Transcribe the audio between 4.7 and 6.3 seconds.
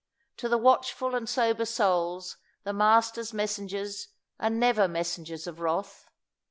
messengers of wrath.